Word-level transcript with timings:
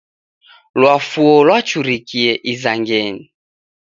Lwafuo 0.79 1.33
lwachurikie 1.47 2.31
isangenyi. 2.53 3.25